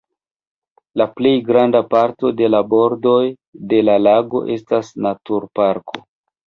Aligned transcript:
La 1.01 1.05
plejgranda 1.19 1.81
parto 1.93 2.33
de 2.41 2.49
la 2.55 2.63
bordoj 2.73 3.21
de 3.75 3.87
la 3.87 4.01
lago 4.09 4.45
estas 4.59 4.95
naturparko. 5.09 6.09